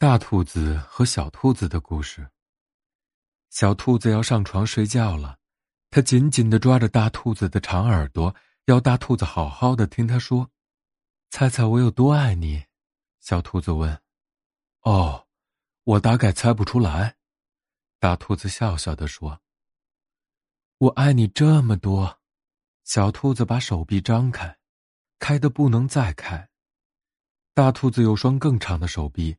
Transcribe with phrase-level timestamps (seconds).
[0.00, 2.30] 大兔子和小兔子的故事。
[3.50, 5.40] 小兔子要上床睡觉了，
[5.90, 8.32] 它紧紧的抓着大兔子的长耳朵，
[8.66, 10.52] 要大兔子好好的听它说
[11.30, 12.66] ：“猜猜我有多爱你？”
[13.18, 14.00] 小兔子问。
[14.82, 15.26] “哦，
[15.82, 17.16] 我大概猜不出来。”
[17.98, 19.40] 大兔子笑笑的说。
[20.78, 22.20] “我爱你这么多。”
[22.86, 24.58] 小兔子把手臂张开，
[25.18, 26.48] 开的不能再开。
[27.52, 29.36] 大兔子有双更长的手臂。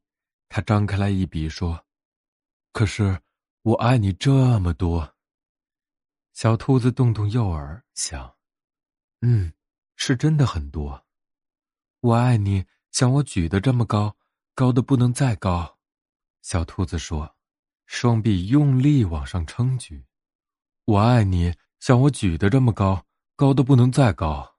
[0.50, 1.86] 他张开来一比说
[2.74, 3.22] ：“可是
[3.62, 5.16] 我爱你这么多。”
[6.34, 8.36] 小兔子动动右耳想
[9.22, 9.54] ：“嗯，
[9.96, 11.06] 是真的很多。
[12.00, 14.18] 我爱你，像我举得这么高，
[14.56, 15.78] 高的不能再高。”
[16.42, 17.36] 小兔子说，
[17.86, 20.06] 双臂用力往上撑举。
[20.86, 23.06] “我爱你，像我举得这么高，
[23.36, 24.56] 高的不能再高。”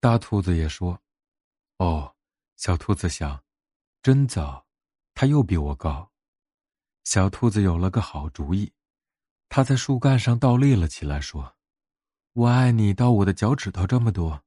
[0.00, 1.00] 大兔子也说
[1.78, 2.16] ：“哦。”
[2.56, 3.44] 小兔子想
[4.02, 4.66] ：“真早。”
[5.20, 6.10] 他又比我高，
[7.04, 8.72] 小兔子有了个好主意，
[9.50, 11.56] 它在树干上倒立了起来，说
[12.32, 14.42] ：“我爱你到我的脚趾头这么多。”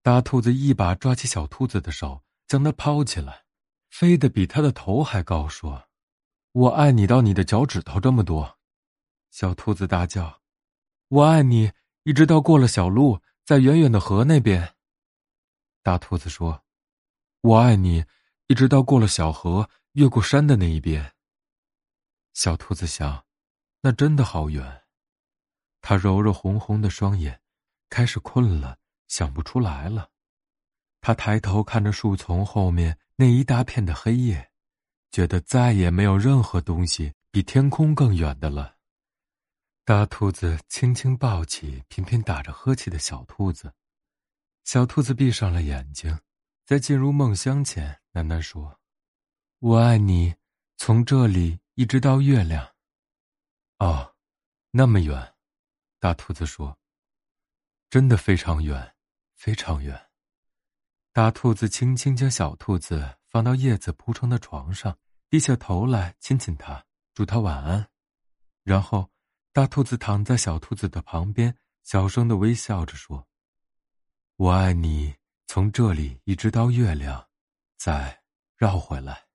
[0.00, 3.44] 大兔子一把抓起小兔子的手，将它抛起来，
[3.90, 5.90] 飞得比它的头还高，说
[6.52, 8.58] ：“我爱你到你的脚趾头这么多。”
[9.30, 10.40] 小兔子大叫
[11.08, 11.70] ：“我爱你，
[12.04, 14.74] 一直到过了小路，在远远的河那边。”
[15.84, 16.64] 大兔子说
[17.42, 18.06] ：“我爱你。”
[18.50, 21.14] 一直到过了小河，越过山的那一边。
[22.34, 23.24] 小兔子想，
[23.80, 24.82] 那真的好远。
[25.80, 27.40] 它揉揉红红的双眼，
[27.88, 28.76] 开始困了，
[29.06, 30.10] 想不出来了。
[31.00, 34.50] 它抬头看着树丛后面那一大片的黑夜，
[35.12, 38.74] 觉得再也没有任何东西比天空更远的了。
[39.84, 43.72] 大兔子轻轻抱起频频打着呵气的小兔子，
[44.64, 46.18] 小兔子闭上了眼睛。
[46.66, 48.80] 在进入梦乡前，楠楠说
[49.60, 50.34] ：“我爱你，
[50.76, 52.74] 从这里一直到月亮。”
[53.78, 54.14] 哦，
[54.70, 55.34] 那么远，
[55.98, 56.78] 大兔子说
[57.88, 58.94] ：“真的非常远，
[59.36, 60.08] 非常远。”
[61.12, 66.84] 大兔子轻轻将小兔子放到叶子铺成的床上，低下头来亲亲它，
[67.14, 67.90] 祝它晚安。
[68.64, 69.10] 然后，
[69.52, 73.28] 大兔子躺在小兔子的旁边，小声的微笑着说
[74.36, 75.14] ：“我爱你。”
[75.46, 77.28] 从这里一直到月亮，
[77.80, 78.20] 再
[78.58, 79.29] 绕回来。